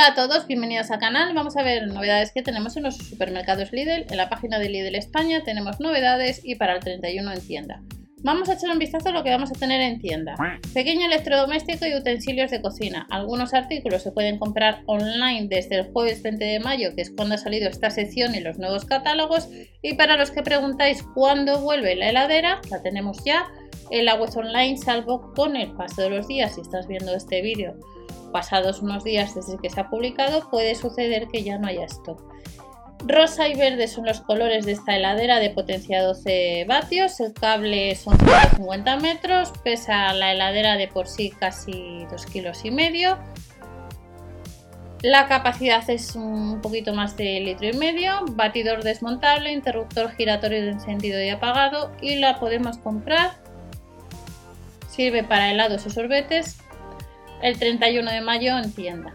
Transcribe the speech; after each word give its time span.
Hola 0.00 0.12
a 0.12 0.14
todos, 0.14 0.46
bienvenidos 0.46 0.90
al 0.90 0.98
canal. 0.98 1.34
Vamos 1.34 1.58
a 1.58 1.62
ver 1.62 1.86
novedades 1.86 2.32
que 2.32 2.42
tenemos 2.42 2.74
en 2.78 2.84
los 2.84 2.96
supermercados 2.96 3.70
Lidl. 3.70 4.06
En 4.08 4.16
la 4.16 4.30
página 4.30 4.58
de 4.58 4.70
Lidl 4.70 4.94
España 4.94 5.42
tenemos 5.44 5.78
novedades 5.78 6.40
y 6.42 6.54
para 6.54 6.72
el 6.72 6.80
31 6.80 7.30
en 7.30 7.46
tienda. 7.46 7.82
Vamos 8.22 8.48
a 8.48 8.54
echar 8.54 8.70
un 8.70 8.78
vistazo 8.78 9.10
a 9.10 9.12
lo 9.12 9.22
que 9.22 9.28
vamos 9.28 9.50
a 9.50 9.58
tener 9.58 9.82
en 9.82 10.00
tienda. 10.00 10.36
Pequeño 10.72 11.04
electrodoméstico 11.04 11.84
y 11.84 11.94
utensilios 11.94 12.50
de 12.50 12.62
cocina. 12.62 13.06
Algunos 13.10 13.52
artículos 13.52 14.02
se 14.02 14.10
pueden 14.10 14.38
comprar 14.38 14.84
online 14.86 15.48
desde 15.50 15.76
el 15.76 15.92
jueves 15.92 16.22
20 16.22 16.46
de 16.46 16.60
mayo, 16.60 16.94
que 16.94 17.02
es 17.02 17.10
cuando 17.10 17.34
ha 17.34 17.38
salido 17.38 17.68
esta 17.68 17.90
sección 17.90 18.34
y 18.34 18.40
los 18.40 18.58
nuevos 18.58 18.86
catálogos. 18.86 19.50
Y 19.82 19.96
para 19.96 20.16
los 20.16 20.30
que 20.30 20.42
preguntáis 20.42 21.02
cuándo 21.14 21.60
vuelve 21.60 21.94
la 21.94 22.08
heladera, 22.08 22.62
la 22.70 22.80
tenemos 22.80 23.22
ya 23.22 23.48
en 23.90 24.06
la 24.06 24.14
web 24.14 24.30
online, 24.34 24.78
salvo 24.78 25.34
con 25.34 25.56
el 25.56 25.72
paso 25.72 26.00
de 26.00 26.08
los 26.08 26.26
días. 26.26 26.54
Si 26.54 26.62
estás 26.62 26.86
viendo 26.86 27.14
este 27.14 27.42
vídeo 27.42 27.76
pasados 28.30 28.80
unos 28.80 29.04
días 29.04 29.34
desde 29.34 29.58
que 29.58 29.70
se 29.70 29.80
ha 29.80 29.90
publicado, 29.90 30.48
puede 30.50 30.74
suceder 30.74 31.28
que 31.28 31.42
ya 31.42 31.58
no 31.58 31.68
haya 31.68 31.84
stock. 31.84 32.22
Rosa 33.06 33.48
y 33.48 33.56
verde 33.56 33.88
son 33.88 34.04
los 34.04 34.20
colores 34.20 34.66
de 34.66 34.72
esta 34.72 34.94
heladera 34.94 35.38
de 35.38 35.50
potencia 35.50 36.02
12 36.02 36.66
vatios. 36.68 37.18
El 37.20 37.32
cable 37.32 37.94
son 37.96 38.18
150 38.18 38.96
metros. 38.98 39.52
Pesa 39.64 40.12
la 40.12 40.32
heladera 40.32 40.76
de 40.76 40.86
por 40.88 41.06
sí 41.06 41.30
casi 41.30 42.04
2 42.10 42.26
kilos 42.26 42.64
y 42.64 42.70
medio. 42.70 43.18
La 45.02 45.28
capacidad 45.28 45.88
es 45.88 46.14
un 46.14 46.60
poquito 46.60 46.92
más 46.92 47.16
de 47.16 47.40
litro 47.40 47.68
y 47.68 47.72
medio. 47.72 48.26
Batidor 48.32 48.82
desmontable, 48.82 49.50
interruptor 49.50 50.10
giratorio 50.10 50.60
de 50.62 50.72
encendido 50.72 51.22
y 51.22 51.30
apagado. 51.30 51.92
Y 52.02 52.16
la 52.16 52.38
podemos 52.38 52.76
comprar. 52.76 53.30
Sirve 54.90 55.24
para 55.24 55.50
helados 55.50 55.86
o 55.86 55.90
sorbetes 55.90 56.58
el 57.42 57.58
31 57.58 58.10
de 58.10 58.20
mayo 58.20 58.58
en 58.58 58.72
tienda. 58.72 59.14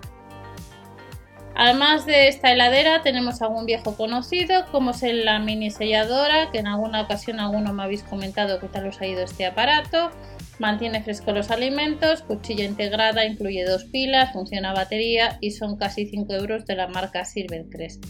Además 1.57 2.05
de 2.05 2.27
esta 2.27 2.51
heladera 2.51 3.01
tenemos 3.01 3.41
algún 3.41 3.65
viejo 3.65 3.95
conocido 3.95 4.65
como 4.71 4.91
es 4.91 5.01
la 5.03 5.39
mini 5.39 5.71
selladora 5.71 6.51
que 6.51 6.59
en 6.59 6.67
alguna 6.67 7.01
ocasión 7.01 7.39
alguno 7.39 7.71
me 7.71 7.83
habéis 7.83 8.03
comentado 8.03 8.59
que 8.59 8.67
tal 8.67 8.87
os 8.87 8.99
ha 8.99 9.07
ido 9.07 9.21
este 9.21 9.45
aparato. 9.45 10.11
Mantiene 10.59 11.01
frescos 11.01 11.33
los 11.33 11.51
alimentos, 11.51 12.23
cuchilla 12.23 12.65
integrada, 12.65 13.25
incluye 13.25 13.63
dos 13.63 13.85
pilas, 13.85 14.33
funciona 14.33 14.73
batería 14.73 15.37
y 15.39 15.51
son 15.51 15.77
casi 15.77 16.05
5 16.05 16.33
euros 16.33 16.65
de 16.65 16.75
la 16.75 16.87
marca 16.87 17.23
Silvercrest. 17.23 18.05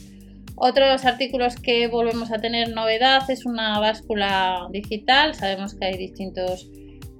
Otros 0.55 1.05
artículos 1.05 1.55
que 1.55 1.87
volvemos 1.87 2.31
a 2.31 2.39
tener 2.39 2.73
novedad 2.73 3.29
es 3.29 3.45
una 3.45 3.79
báscula 3.79 4.67
digital. 4.71 5.35
Sabemos 5.35 5.75
que 5.75 5.85
hay 5.85 5.97
distintos 5.97 6.67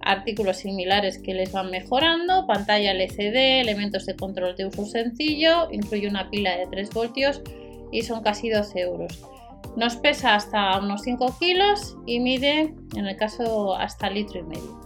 artículos 0.06 0.58
similares 0.58 1.18
que 1.18 1.34
les 1.34 1.52
van 1.52 1.72
mejorando, 1.72 2.46
pantalla 2.48 2.92
LCD, 2.92 3.62
elementos 3.62 4.06
de 4.06 4.16
control 4.16 4.56
de 4.56 4.68
uso 4.68 4.86
sencillo, 4.86 5.68
incluye 5.72 6.08
una 6.08 6.30
pila 6.30 6.56
de 6.56 6.68
3 6.68 6.92
voltios 6.92 7.42
y 7.92 8.04
son 8.04 8.22
casi 8.22 8.50
12 8.50 8.80
euros. 8.82 9.22
Nos 9.76 9.98
pesa 9.98 10.36
hasta 10.36 10.80
unos 10.80 11.02
5 11.02 11.38
kilos 11.40 11.98
y 12.06 12.20
mide, 12.20 12.74
en 12.96 13.06
el 13.08 13.18
caso, 13.18 13.76
hasta 13.76 14.10
litro 14.10 14.40
y 14.40 14.44
medio. 14.44 14.86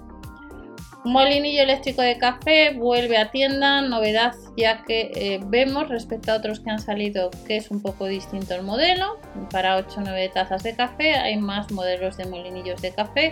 Molinillo 1.06 1.64
eléctrico 1.64 2.02
de 2.02 2.18
café 2.18 2.74
vuelve 2.76 3.18
a 3.18 3.32
tienda, 3.32 3.82
novedad 3.82 4.34
ya 4.58 4.84
que 4.84 5.12
eh, 5.16 5.40
vemos 5.46 5.88
respecto 5.88 6.32
a 6.32 6.36
otros 6.36 6.60
que 6.60 6.70
han 6.70 6.80
salido 6.80 7.32
que 7.48 7.56
es 7.56 7.72
un 7.72 7.82
poco 7.82 8.06
distinto 8.06 8.54
el 8.54 8.64
modelo. 8.64 9.18
Para 9.50 9.78
8 9.78 9.96
o 9.98 10.02
9 10.02 10.32
tazas 10.34 10.64
de 10.64 10.76
café 10.76 11.14
hay 11.14 11.38
más 11.38 11.72
modelos 11.72 12.18
de 12.18 12.26
molinillos 12.26 12.82
de 12.82 12.92
café 12.92 13.32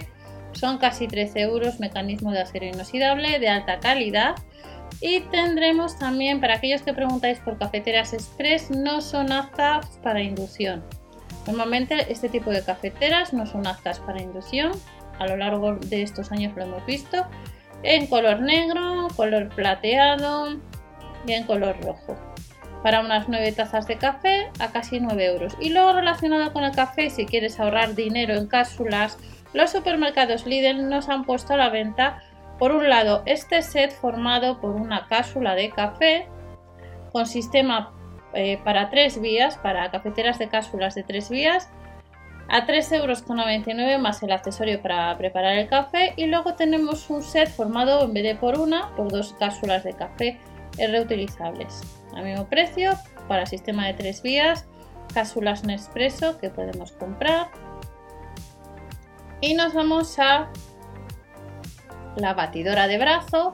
son 0.53 0.78
casi 0.78 1.08
13 1.08 1.42
euros, 1.42 1.80
mecanismo 1.80 2.31
de 2.31 2.42
acero 2.42 2.66
inoxidable 2.66 3.40
de 3.40 3.50
alta 3.50 3.80
calidad. 3.80 4.36
Y 5.02 5.22
tendremos 5.22 6.00
también, 6.00 6.39
para 6.42 6.56
aquellos 6.56 6.81
que 6.81 6.94
preguntáis 6.94 7.39
por 7.39 7.58
cafeteras 7.58 8.14
express, 8.14 8.72
no 8.72 9.02
son 9.02 9.31
aptas 9.31 10.00
para 10.02 10.22
inducción. 10.22 10.84
Normalmente 11.45 12.12
este 12.12 12.30
tipo 12.30 12.50
de 12.52 12.64
cafeteras 12.64 13.34
no 13.34 13.45
son 13.45 13.67
aptas 13.67 14.00
para 14.00 14.22
inducción. 14.22 14.72
A 15.20 15.27
lo 15.27 15.38
largo 15.38 15.76
de 15.76 16.02
estos 16.02 16.32
años 16.32 16.55
lo 16.55 16.64
hemos 16.64 16.86
visto. 16.86 17.26
En 17.83 18.08
color 18.08 18.42
negro, 18.42 19.08
color 19.16 19.50
plateado 19.50 20.58
y 21.26 21.32
en 21.32 21.45
color 21.45 21.77
rojo. 21.82 22.17
Para 22.83 23.02
unas 23.02 23.30
9 23.30 23.52
tazas 23.54 23.88
de 23.88 23.98
café 23.98 24.50
a 24.60 24.71
casi 24.71 25.00
9 25.00 25.26
euros. 25.26 25.54
Y 25.60 25.70
luego 25.70 25.94
relacionado 25.94 26.52
con 26.54 26.64
el 26.64 26.71
café, 26.71 27.10
si 27.10 27.26
quieres 27.26 27.60
ahorrar 27.60 27.95
dinero 27.95 28.36
en 28.36 28.48
cápsulas 28.48 29.17
los 29.53 29.71
supermercados 29.71 30.45
Lidl 30.45 30.89
nos 30.89 31.09
han 31.09 31.23
puesto 31.23 31.53
a 31.53 31.58
la 31.58 31.69
venta, 31.69 32.21
por 32.59 32.71
un 32.71 32.89
lado, 32.89 33.23
este 33.25 33.61
set 33.61 33.91
formado 33.91 34.59
por 34.59 34.71
una 34.71 35.08
cápsula 35.08 35.55
de 35.55 35.69
café 35.69 36.27
con 37.11 37.25
sistema 37.25 37.93
eh, 38.33 38.59
para 38.63 38.89
tres 38.89 39.21
vías, 39.21 39.58
para 39.58 39.89
cafeteras 39.91 40.39
de 40.39 40.49
cápsulas 40.49 40.95
de 40.95 41.03
tres 41.03 41.30
vías, 41.30 41.69
a 42.49 42.65
3,99 42.65 43.80
euros 43.80 44.02
más 44.02 44.23
el 44.23 44.31
accesorio 44.31 44.81
para 44.81 45.17
preparar 45.17 45.58
el 45.58 45.67
café 45.67 46.14
y 46.15 46.27
luego 46.27 46.53
tenemos 46.53 47.09
un 47.09 47.21
set 47.21 47.49
formado 47.49 48.05
en 48.05 48.14
vez 48.14 48.23
de 48.23 48.35
por 48.35 48.58
una 48.58 48.95
por 48.95 49.11
dos 49.11 49.35
cápsulas 49.37 49.83
de 49.83 49.93
café 49.93 50.39
reutilizables. 50.77 51.81
Al 52.15 52.23
mismo 52.23 52.47
precio 52.47 52.93
para 53.27 53.45
sistema 53.45 53.85
de 53.87 53.93
tres 53.93 54.21
vías 54.21 54.65
cápsulas 55.14 55.64
Nespresso 55.64 56.37
que 56.37 56.49
podemos 56.49 56.91
comprar 56.93 57.49
y 59.42 59.53
nos 59.53 59.73
vamos 59.73 60.17
a 60.20 60.49
la 62.15 62.33
batidora 62.33 62.87
de 62.87 62.98
brazo. 62.98 63.53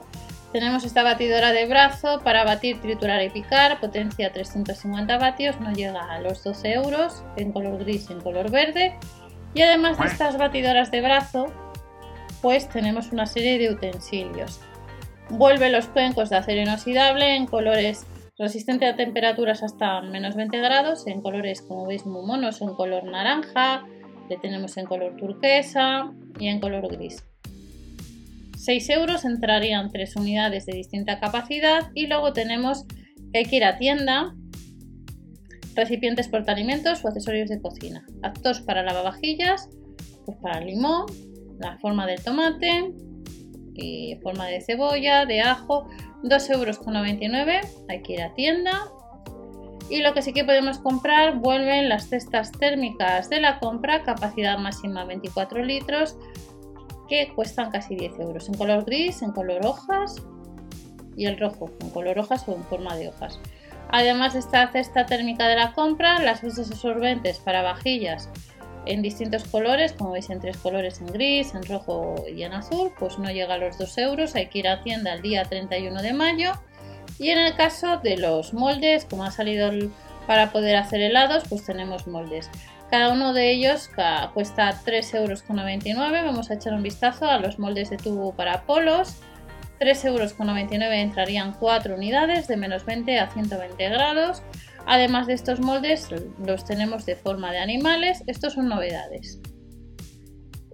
Tenemos 0.52 0.84
esta 0.84 1.02
batidora 1.02 1.52
de 1.52 1.66
brazo 1.66 2.20
para 2.22 2.44
batir, 2.44 2.80
triturar 2.80 3.22
y 3.22 3.30
picar, 3.30 3.80
potencia 3.80 4.32
350 4.32 5.18
vatios, 5.18 5.60
no 5.60 5.72
llega 5.72 6.00
a 6.00 6.20
los 6.20 6.44
12 6.44 6.72
euros, 6.74 7.24
en 7.36 7.52
color 7.52 7.78
gris 7.78 8.06
y 8.08 8.12
en 8.12 8.20
color 8.20 8.50
verde. 8.50 8.96
Y 9.52 9.62
además 9.62 9.98
de 9.98 10.06
estas 10.06 10.38
batidoras 10.38 10.90
de 10.90 11.00
brazo, 11.00 11.46
pues 12.40 12.68
tenemos 12.68 13.10
una 13.10 13.26
serie 13.26 13.58
de 13.58 13.72
utensilios. 13.72 14.60
Vuelve 15.28 15.70
los 15.70 15.86
cuencos 15.88 16.30
de 16.30 16.36
acero 16.36 16.60
inoxidable 16.60 17.34
en 17.34 17.46
colores 17.46 18.06
resistentes 18.38 18.92
a 18.92 18.96
temperaturas 18.96 19.62
hasta 19.62 20.02
menos 20.02 20.36
20 20.36 20.58
grados, 20.58 21.06
en 21.06 21.20
colores 21.20 21.62
como 21.62 21.86
veis 21.86 22.04
muy 22.04 22.26
monos, 22.26 22.60
en 22.60 22.74
color 22.74 23.04
naranja, 23.04 23.84
le 24.28 24.36
tenemos 24.38 24.76
en 24.76 24.86
color 24.86 25.16
turquesa 25.16 26.12
y 26.38 26.48
en 26.48 26.60
color 26.60 26.88
gris. 26.96 27.24
6 28.56 28.90
euros 28.90 29.24
entrarían 29.24 29.90
3 29.90 30.16
unidades 30.16 30.66
de 30.66 30.72
distinta 30.72 31.20
capacidad 31.20 31.90
y 31.94 32.06
luego 32.06 32.32
tenemos 32.32 32.86
que 33.32 33.38
hay 33.38 33.44
que 33.44 33.56
ir 33.56 33.64
a 33.64 33.76
tienda, 33.76 34.34
recipientes 35.74 36.28
portaalimentos 36.28 37.04
o 37.04 37.08
accesorios 37.08 37.50
de 37.50 37.60
cocina, 37.60 38.06
actos 38.22 38.60
para 38.60 38.82
lavavajillas, 38.82 39.68
pues 40.24 40.38
para 40.38 40.60
limón, 40.60 41.06
la 41.58 41.76
forma 41.78 42.06
del 42.06 42.22
tomate 42.22 42.92
y 43.74 44.16
forma 44.22 44.46
de 44.46 44.60
cebolla, 44.60 45.26
de 45.26 45.40
ajo, 45.40 45.88
2,99 46.22 46.54
euros, 46.54 47.84
hay 47.88 48.02
que 48.02 48.14
ir 48.14 48.22
a 48.22 48.32
tienda, 48.34 48.80
y 49.90 50.02
lo 50.02 50.14
que 50.14 50.22
sí 50.22 50.32
que 50.32 50.44
podemos 50.44 50.78
comprar 50.78 51.38
vuelven 51.38 51.88
las 51.88 52.08
cestas 52.08 52.52
térmicas 52.52 53.28
de 53.28 53.40
la 53.40 53.58
compra, 53.58 54.02
capacidad 54.02 54.58
máxima 54.58 55.04
24 55.04 55.62
litros, 55.62 56.16
que 57.08 57.32
cuestan 57.34 57.70
casi 57.70 57.94
10 57.94 58.18
euros. 58.20 58.48
En 58.48 58.54
color 58.54 58.84
gris, 58.84 59.22
en 59.22 59.32
color 59.32 59.66
hojas 59.66 60.22
y 61.16 61.26
el 61.26 61.38
rojo, 61.38 61.70
en 61.80 61.90
color 61.90 62.18
hojas 62.18 62.48
o 62.48 62.54
en 62.54 62.64
forma 62.64 62.96
de 62.96 63.08
hojas. 63.08 63.38
Además 63.90 64.32
de 64.32 64.38
esta 64.40 64.66
cesta 64.72 65.06
térmica 65.06 65.46
de 65.46 65.56
la 65.56 65.72
compra, 65.72 66.18
las 66.18 66.42
bolsas 66.42 66.70
absorbentes 66.70 67.38
para 67.38 67.62
vajillas 67.62 68.30
en 68.86 69.02
distintos 69.02 69.44
colores, 69.44 69.92
como 69.92 70.12
veis 70.12 70.30
en 70.30 70.40
tres 70.40 70.56
colores, 70.56 71.00
en 71.00 71.06
gris, 71.06 71.54
en 71.54 71.62
rojo 71.64 72.16
y 72.34 72.42
en 72.42 72.52
azul, 72.52 72.90
pues 72.98 73.18
no 73.18 73.30
llega 73.30 73.54
a 73.54 73.58
los 73.58 73.78
2 73.78 73.98
euros, 73.98 74.34
hay 74.34 74.48
que 74.48 74.58
ir 74.58 74.68
a 74.68 74.82
tienda 74.82 75.14
el 75.14 75.22
día 75.22 75.44
31 75.44 76.02
de 76.02 76.12
mayo 76.12 76.52
y 77.18 77.30
en 77.30 77.38
el 77.38 77.54
caso 77.54 77.98
de 77.98 78.16
los 78.16 78.54
moldes, 78.54 79.04
como 79.04 79.24
ha 79.24 79.30
salido 79.30 79.70
para 80.26 80.50
poder 80.52 80.76
hacer 80.76 81.00
helados, 81.00 81.44
pues 81.48 81.64
tenemos 81.64 82.06
moldes. 82.06 82.50
Cada 82.90 83.12
uno 83.12 83.32
de 83.32 83.50
ellos 83.52 83.90
cuesta 84.34 84.80
3,99 84.84 85.16
euros. 85.16 85.44
Vamos 86.24 86.50
a 86.50 86.54
echar 86.54 86.74
un 86.74 86.82
vistazo 86.82 87.26
a 87.26 87.38
los 87.38 87.58
moldes 87.58 87.90
de 87.90 87.96
tubo 87.96 88.34
para 88.34 88.62
polos. 88.62 89.16
3,99 89.80 90.06
euros 90.06 90.34
entrarían 90.80 91.52
4 91.58 91.94
unidades 91.94 92.46
de 92.46 92.56
menos 92.56 92.84
20 92.84 93.18
a 93.18 93.28
120 93.30 93.88
grados. 93.88 94.42
Además 94.86 95.26
de 95.26 95.34
estos 95.34 95.60
moldes, 95.60 96.08
los 96.44 96.64
tenemos 96.64 97.06
de 97.06 97.16
forma 97.16 97.52
de 97.52 97.58
animales. 97.58 98.22
Estos 98.26 98.52
son 98.54 98.68
novedades. 98.68 99.40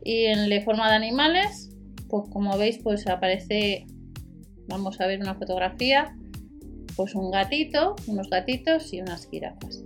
Y 0.04 0.26
en 0.26 0.50
la 0.50 0.60
forma 0.62 0.88
de 0.88 0.96
animales, 0.96 1.70
pues 2.08 2.28
como 2.30 2.56
veis, 2.58 2.78
pues 2.82 3.06
aparece, 3.06 3.86
vamos 4.66 5.00
a 5.00 5.06
ver 5.06 5.20
una 5.20 5.34
fotografía 5.34 6.14
pues 6.96 7.14
un 7.14 7.30
gatito, 7.30 7.96
unos 8.06 8.28
gatitos 8.30 8.92
y 8.92 9.00
unas 9.00 9.28
jirafas. 9.28 9.82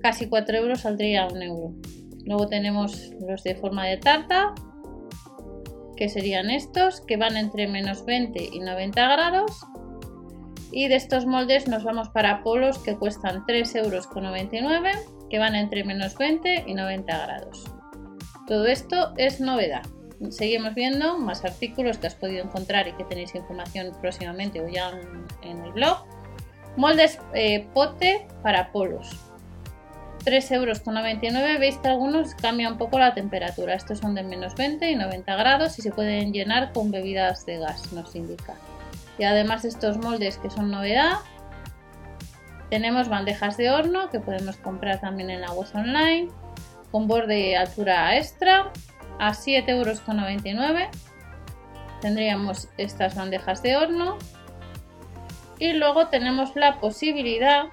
Casi 0.00 0.26
4 0.26 0.56
euros 0.56 0.80
saldría 0.80 1.26
un 1.26 1.42
euro. 1.42 1.74
Luego 2.24 2.48
tenemos 2.48 3.10
los 3.26 3.42
de 3.42 3.54
forma 3.54 3.86
de 3.86 3.96
tarta, 3.98 4.54
que 5.96 6.08
serían 6.08 6.50
estos, 6.50 7.00
que 7.02 7.16
van 7.16 7.36
entre 7.36 7.66
menos 7.66 8.04
20 8.06 8.50
y 8.52 8.60
90 8.60 9.08
grados. 9.08 9.66
Y 10.72 10.88
de 10.88 10.96
estos 10.96 11.26
moldes 11.26 11.68
nos 11.68 11.84
vamos 11.84 12.08
para 12.08 12.42
polos 12.42 12.78
que 12.78 12.96
cuestan 12.96 13.44
3,99 13.44 13.84
euros, 13.84 14.08
que 15.28 15.38
van 15.38 15.54
entre 15.54 15.84
menos 15.84 16.16
20 16.16 16.64
y 16.66 16.74
90 16.74 17.26
grados. 17.26 17.64
Todo 18.46 18.66
esto 18.66 19.12
es 19.16 19.40
novedad. 19.40 19.82
Seguimos 20.28 20.74
viendo 20.74 21.18
más 21.18 21.44
artículos 21.44 21.96
que 21.96 22.06
has 22.06 22.14
podido 22.14 22.44
encontrar 22.44 22.86
y 22.86 22.92
que 22.92 23.04
tenéis 23.04 23.34
información 23.34 23.92
próximamente 24.00 24.60
o 24.60 24.68
ya 24.68 24.90
en, 25.42 25.64
el 25.64 25.72
blog. 25.72 26.04
Moldes 26.76 27.18
eh, 27.34 27.66
pote 27.74 28.26
para 28.42 28.72
polos. 28.72 29.10
3,99 30.24 30.52
euros. 30.54 31.60
Veis 31.60 31.78
que 31.78 31.88
algunos 31.88 32.34
cambian 32.34 32.72
un 32.72 32.78
poco 32.78 32.98
la 32.98 33.14
temperatura. 33.14 33.74
Estos 33.74 33.98
son 33.98 34.14
de 34.14 34.22
menos 34.22 34.54
20 34.54 34.90
y 34.90 34.96
90 34.96 35.36
grados 35.36 35.78
y 35.78 35.82
se 35.82 35.90
pueden 35.90 36.32
llenar 36.32 36.72
con 36.72 36.90
bebidas 36.90 37.46
de 37.46 37.58
gas, 37.58 37.92
nos 37.92 38.14
indica. 38.14 38.54
Y 39.18 39.24
además 39.24 39.62
de 39.62 39.70
estos 39.70 39.98
moldes 39.98 40.38
que 40.38 40.50
son 40.50 40.70
novedad, 40.70 41.18
tenemos 42.70 43.08
bandejas 43.08 43.56
de 43.56 43.70
horno 43.70 44.10
que 44.10 44.20
podemos 44.20 44.56
comprar 44.56 45.00
también 45.00 45.30
en 45.30 45.40
la 45.40 45.52
web 45.52 45.68
online 45.74 46.28
con 46.92 47.06
borde 47.06 47.50
y 47.50 47.54
altura 47.54 48.16
extra 48.16 48.70
a 49.18 49.32
7,99 49.32 49.68
euros. 49.68 50.88
Tendríamos 52.00 52.68
estas 52.78 53.14
bandejas 53.14 53.62
de 53.62 53.76
horno. 53.76 54.16
Y 55.60 55.74
luego 55.74 56.08
tenemos 56.08 56.56
la 56.56 56.80
posibilidad, 56.80 57.66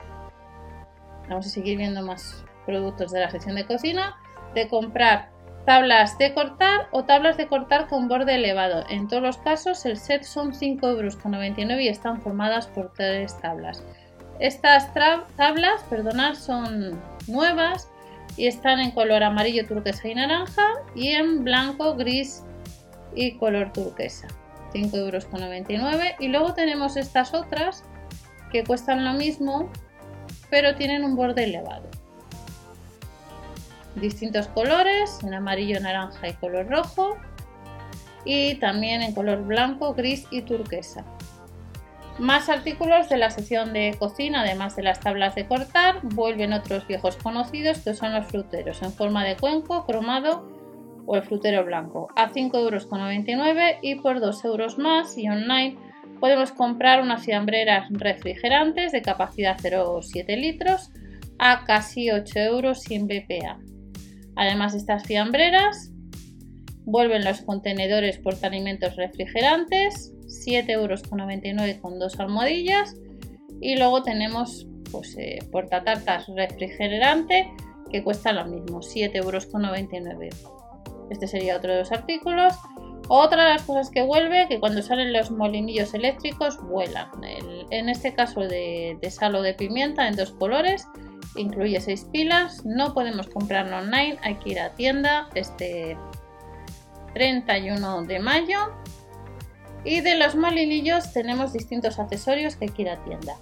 vamos 1.27 1.47
a 1.47 1.49
seguir 1.49 1.77
viendo 1.77 2.03
más 2.03 2.45
productos 2.67 3.11
de 3.11 3.21
la 3.21 3.31
sección 3.31 3.55
de 3.55 3.65
cocina, 3.65 4.17
de 4.53 4.67
comprar 4.67 5.29
tablas 5.67 6.17
de 6.17 6.33
cortar 6.33 6.87
o 6.91 7.03
tablas 7.03 7.35
de 7.35 7.47
cortar 7.47 7.87
con 7.87 8.07
borde 8.07 8.35
elevado. 8.35 8.85
En 8.89 9.09
todos 9.09 9.21
los 9.21 9.37
casos 9.37 9.85
el 9.85 9.97
set 9.97 10.23
son 10.23 10.53
5,99 10.53 11.59
euros 11.61 11.81
y 11.81 11.87
están 11.89 12.21
formadas 12.21 12.67
por 12.67 12.93
tres 12.93 13.37
tablas. 13.41 13.83
Estas 14.39 14.93
tablas 14.93 15.83
perdonad, 15.89 16.35
son 16.35 16.97
nuevas 17.27 17.89
y 18.37 18.47
están 18.47 18.79
en 18.79 18.91
color 18.91 19.23
amarillo, 19.23 19.67
turquesa 19.67 20.07
y 20.07 20.15
naranja 20.15 20.65
y 20.95 21.09
en 21.09 21.43
blanco, 21.43 21.95
gris 21.95 22.43
y 23.13 23.37
color 23.37 23.73
turquesa. 23.73 24.27
5,99 24.77 24.95
euros. 24.95 25.27
Y 26.19 26.27
luego 26.27 26.53
tenemos 26.53 26.97
estas 26.97 27.33
otras 27.33 27.83
que 28.51 28.63
cuestan 28.63 29.03
lo 29.03 29.13
mismo 29.13 29.69
pero 30.49 30.75
tienen 30.75 31.03
un 31.03 31.17
borde 31.17 31.43
elevado 31.43 31.89
distintos 33.99 34.47
colores, 34.47 35.19
en 35.23 35.33
amarillo, 35.33 35.79
naranja 35.79 36.27
y 36.27 36.33
color 36.33 36.67
rojo, 36.69 37.17
y 38.25 38.55
también 38.55 39.01
en 39.01 39.13
color 39.13 39.43
blanco, 39.43 39.93
gris 39.93 40.25
y 40.31 40.41
turquesa. 40.41 41.05
Más 42.19 42.49
artículos 42.49 43.09
de 43.09 43.17
la 43.17 43.29
sección 43.29 43.73
de 43.73 43.95
cocina, 43.97 44.41
además 44.41 44.75
de 44.75 44.83
las 44.83 44.99
tablas 44.99 45.35
de 45.35 45.47
cortar, 45.47 45.99
vuelven 46.01 46.53
otros 46.53 46.87
viejos 46.87 47.15
conocidos 47.15 47.79
que 47.79 47.93
son 47.93 48.13
los 48.13 48.25
fruteros 48.25 48.81
en 48.81 48.91
forma 48.91 49.23
de 49.23 49.37
cuenco, 49.37 49.85
cromado 49.85 50.56
o 51.07 51.15
el 51.15 51.23
frutero 51.23 51.65
blanco 51.65 52.09
a 52.15 52.29
5,99 52.29 52.53
euros 52.59 53.79
y 53.81 53.95
por 53.95 54.19
2 54.19 54.45
euros 54.45 54.77
más 54.77 55.17
y 55.17 55.27
online 55.27 55.77
podemos 56.19 56.51
comprar 56.51 57.01
unas 57.01 57.23
fiambreras 57.23 57.87
refrigerantes 57.89 58.91
de 58.91 59.01
capacidad 59.01 59.57
0,7 59.57 60.37
litros 60.37 60.91
a 61.39 61.63
casi 61.65 62.11
8 62.11 62.39
euros 62.39 62.81
sin 62.81 63.07
BPA. 63.07 63.59
Además 64.35 64.73
de 64.73 64.79
estas 64.79 65.03
fiambreras, 65.05 65.91
vuelven 66.85 67.23
los 67.23 67.41
contenedores 67.41 68.17
portaalimentos 68.17 68.95
refrigerantes, 68.95 70.13
7,99 70.45 70.69
euros 70.71 71.03
con 71.81 71.99
dos 71.99 72.19
almohadillas. 72.19 72.95
Y 73.61 73.77
luego 73.77 74.03
tenemos 74.03 74.67
pues, 74.91 75.15
eh, 75.17 75.39
portatartas 75.51 76.27
refrigerante 76.35 77.51
que 77.91 78.03
cuesta 78.03 78.31
lo 78.31 78.45
mismo, 78.45 78.81
7,99 78.81 80.23
euros. 80.23 80.56
Este 81.09 81.27
sería 81.27 81.57
otro 81.57 81.73
de 81.73 81.79
los 81.79 81.91
artículos. 81.91 82.53
Otra 83.09 83.45
de 83.45 83.53
las 83.53 83.63
cosas 83.63 83.89
que 83.89 84.01
vuelve, 84.01 84.47
que 84.49 84.59
cuando 84.59 84.81
salen 84.81 85.13
los 85.13 85.31
molinillos 85.31 85.93
eléctricos 85.93 86.61
vuelan. 86.61 87.09
en 87.69 87.89
este 87.89 88.13
caso 88.13 88.41
de, 88.41 88.97
de 89.01 89.11
sal 89.11 89.35
o 89.35 89.41
de 89.41 89.53
pimienta 89.53 90.07
en 90.07 90.15
dos 90.15 90.31
colores 90.31 90.85
incluye 91.37 91.79
6 91.79 92.07
pilas, 92.11 92.65
no 92.65 92.93
podemos 92.93 93.27
comprarlo 93.27 93.77
online, 93.77 94.17
hay 94.21 94.35
que 94.35 94.51
ir 94.51 94.59
a 94.59 94.73
tienda 94.73 95.29
este 95.35 95.97
31 97.13 98.03
de 98.03 98.19
mayo. 98.19 98.57
Y 99.83 100.01
de 100.01 100.15
los 100.15 100.35
molinillos 100.35 101.13
tenemos 101.13 101.53
distintos 101.53 101.99
accesorios 101.99 102.55
que 102.55 102.65
hay 102.65 102.71
que 102.71 102.81
ir 102.81 102.89
a 102.89 103.03
tienda. 103.03 103.37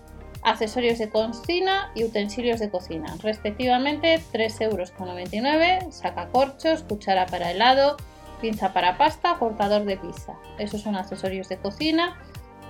Accesorios 0.45 0.99
de 0.99 1.09
cocina 1.09 1.91
y 1.95 2.03
utensilios 2.03 2.59
de 2.59 2.69
cocina, 2.69 3.17
respectivamente 3.23 4.21
3,99 4.31 4.61
euros, 4.61 5.95
sacacorchos, 5.95 6.83
cuchara 6.83 7.25
para 7.25 7.49
helado, 7.49 7.97
pinza 8.41 8.71
para 8.71 8.95
pasta, 8.95 9.37
cortador 9.39 9.85
de 9.85 9.97
pizza. 9.97 10.33
Esos 10.59 10.81
son 10.81 10.95
accesorios 10.95 11.49
de 11.49 11.57
cocina 11.57 12.15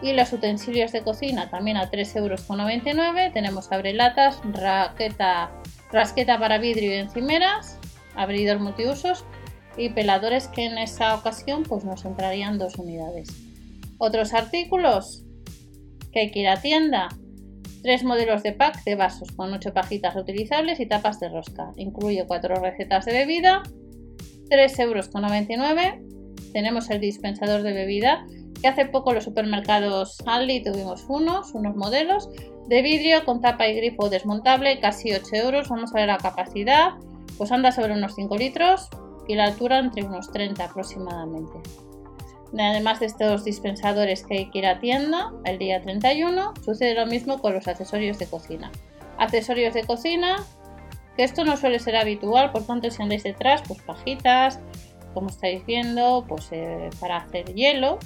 y 0.01 0.13
los 0.13 0.31
utensilios 0.31 0.93
de 0.93 1.01
cocina 1.01 1.49
también 1.49 1.75
a 1.75 1.91
3,99 1.91 2.17
euros. 2.17 3.33
Tenemos 3.33 3.69
abrelatas, 3.69 4.39
raqueta, 4.53 5.51
rasqueta 5.91 6.39
para 6.39 6.59
vidrio 6.59 6.93
y 6.93 6.99
encimeras, 6.99 7.77
abridor 8.15 8.59
multiusos 8.59 9.25
y 9.75 9.89
peladores 9.89 10.47
que 10.47 10.63
en 10.63 10.77
esta 10.77 11.13
ocasión 11.13 11.63
pues 11.63 11.83
nos 11.83 12.05
entrarían 12.05 12.57
dos 12.57 12.75
unidades. 12.75 13.27
Otros 13.97 14.33
artículos 14.33 15.25
que 16.13 16.21
hay 16.21 16.31
que 16.31 16.39
ir 16.39 16.47
a 16.47 16.61
tienda. 16.61 17.09
Tres 17.85 18.03
modelos 18.03 18.41
de 18.41 18.51
pack 18.51 18.83
de 18.83 18.95
vasos 18.95 19.31
con 19.33 19.53
8 19.53 19.71
pajitas 19.71 20.15
reutilizables 20.15 20.79
y 20.79 20.87
tapas 20.87 21.19
de 21.19 21.29
rosca. 21.29 21.71
Incluye 21.75 22.25
cuatro 22.25 22.55
recetas 22.55 23.05
de 23.05 23.13
bebida. 23.13 23.61
3,99 24.49 24.79
euros. 24.81 26.51
Tenemos 26.51 26.89
el 26.89 26.99
dispensador 26.99 27.61
de 27.61 27.73
bebida 27.73 28.25
hace 28.67 28.85
poco 28.85 29.13
los 29.13 29.23
supermercados 29.23 30.17
Aldi 30.25 30.63
tuvimos 30.63 31.05
unos, 31.07 31.53
unos 31.53 31.75
modelos 31.75 32.29
de 32.67 32.81
vidrio 32.81 33.23
con 33.25 33.41
tapa 33.41 33.67
y 33.67 33.75
grifo 33.75 34.09
desmontable, 34.09 34.79
casi 34.79 35.13
8 35.13 35.35
euros. 35.35 35.69
Vamos 35.69 35.91
a 35.93 35.99
ver 35.99 36.07
la 36.07 36.17
capacidad, 36.17 36.93
pues 37.37 37.51
anda 37.51 37.71
sobre 37.71 37.93
unos 37.93 38.15
5 38.15 38.35
litros 38.37 38.89
y 39.27 39.35
la 39.35 39.45
altura 39.45 39.79
entre 39.79 40.03
unos 40.03 40.31
30 40.31 40.63
aproximadamente. 40.63 41.59
Además 42.53 42.99
de 42.99 43.07
estos 43.07 43.43
dispensadores 43.43 44.23
que 44.23 44.37
hay 44.37 44.45
que 44.49 44.59
ir 44.59 44.65
a 44.65 44.79
tienda 44.79 45.31
el 45.43 45.57
día 45.57 45.81
31, 45.81 46.53
sucede 46.63 46.93
lo 46.93 47.05
mismo 47.05 47.39
con 47.39 47.53
los 47.53 47.67
accesorios 47.67 48.17
de 48.19 48.27
cocina. 48.27 48.71
Accesorios 49.17 49.73
de 49.73 49.83
cocina, 49.83 50.37
que 51.17 51.23
esto 51.23 51.43
no 51.43 51.57
suele 51.57 51.79
ser 51.79 51.95
habitual, 51.95 52.51
por 52.51 52.65
tanto 52.65 52.89
si 52.91 53.01
andáis 53.01 53.23
detrás, 53.23 53.61
pues 53.67 53.81
pajitas, 53.81 54.59
como 55.13 55.29
estáis 55.29 55.65
viendo, 55.65 56.25
pues 56.27 56.49
eh, 56.51 56.89
para 56.99 57.17
hacer 57.17 57.53
hielo, 57.55 57.99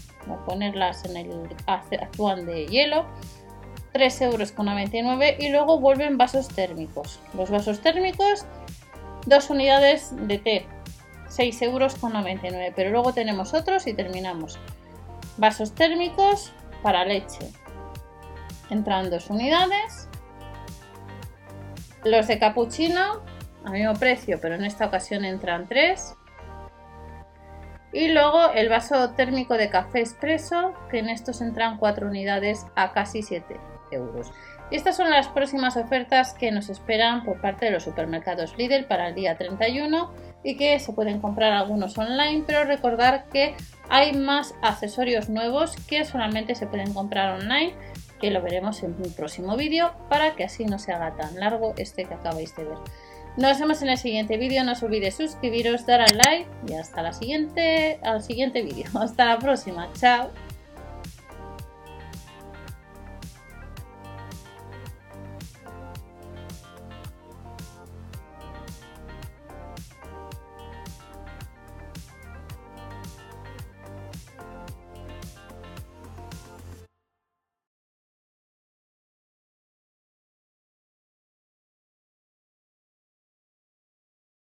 ponerlas 0.46 1.04
en 1.06 1.18
el 1.18 1.50
actúan 1.68 2.46
de 2.46 2.68
hielo, 2.68 3.06
3,99 3.94 5.04
euros 5.04 5.40
y 5.40 5.50
luego 5.50 5.80
vuelven 5.80 6.18
vasos 6.18 6.48
térmicos. 6.48 7.20
Los 7.34 7.50
vasos 7.50 7.82
térmicos, 7.82 8.46
dos 9.26 9.50
unidades 9.50 10.14
de 10.28 10.38
té, 10.38 10.66
6,99 11.30 11.64
euros, 11.64 11.98
pero 12.76 12.90
luego 12.90 13.14
tenemos 13.14 13.54
otros 13.54 13.88
y 13.88 13.94
terminamos. 13.94 14.60
Vasos 15.38 15.74
térmicos 15.74 16.54
para 16.82 17.06
leche, 17.06 17.52
entran 18.70 19.10
dos 19.10 19.30
unidades. 19.30 20.10
Los 22.04 22.28
de 22.28 22.40
capuchino, 22.40 23.22
a 23.66 23.72
mismo 23.72 23.94
precio, 23.94 24.40
pero 24.42 24.56
en 24.56 24.66
esta 24.66 24.86
ocasión 24.86 25.26
entran 25.26 25.68
tres. 25.68 26.16
Y 27.92 28.10
luego 28.10 28.52
el 28.54 28.70
vaso 28.70 29.12
térmico 29.12 29.56
de 29.56 29.70
café 29.70 30.00
expreso, 30.02 30.74
que 30.92 31.00
en 31.00 31.10
estos 31.10 31.42
entran 31.42 31.78
4 31.78 32.08
unidades 32.08 32.68
a 32.76 32.92
casi 32.92 33.24
7 33.24 33.60
euros. 33.92 34.32
Y 34.70 34.76
estas 34.76 34.96
son 34.96 35.10
las 35.10 35.28
próximas 35.28 35.76
ofertas 35.76 36.34
que 36.34 36.52
nos 36.52 36.70
esperan 36.70 37.24
por 37.24 37.42
parte 37.42 37.66
de 37.66 37.72
los 37.72 37.84
supermercados 37.84 38.56
Lidl 38.58 38.86
para 38.86 39.08
el 39.08 39.16
día 39.16 39.38
31 39.38 40.12
y 40.44 40.56
que 40.56 40.80
se 40.80 40.94
pueden 40.94 41.20
comprar 41.20 41.54
algunos 41.54 41.98
online, 41.98 42.44
pero 42.46 42.64
recordar 42.64 43.26
que 43.30 43.56
hay 43.90 44.14
más 44.14 44.54
accesorios 44.62 45.30
nuevos 45.30 45.76
que 45.88 46.06
solamente 46.06 46.56
se 46.56 46.68
pueden 46.68 46.94
comprar 46.94 47.40
online, 47.40 47.74
que 48.20 48.32
lo 48.32 48.42
veremos 48.42 48.84
en 48.84 48.96
un 48.96 49.14
próximo 49.14 49.56
vídeo 49.56 49.94
para 50.10 50.36
que 50.36 50.44
así 50.44 50.66
no 50.66 50.80
se 50.80 50.92
haga 50.92 51.16
tan 51.16 51.40
largo 51.40 51.74
este 51.78 52.06
que 52.06 52.14
acabáis 52.14 52.56
de 52.56 52.66
ver. 52.66 52.78
Nos 53.38 53.58
vemos 53.58 53.82
en 53.82 53.90
el 53.90 53.98
siguiente 53.98 54.38
vídeo. 54.38 54.64
No 54.64 54.74
os 54.74 54.84
olvidéis 54.84 55.16
suscribiros, 55.16 55.86
dar 55.86 56.02
al 56.02 56.18
like 56.18 56.50
y 56.68 56.74
hasta 56.74 57.02
la 57.02 57.14
siguiente, 57.14 58.00
al 58.04 58.22
siguiente 58.22 58.62
vídeo. 58.62 58.88
Hasta 59.00 59.26
la 59.26 59.40
próxima. 59.40 59.90
Chao. 59.94 60.30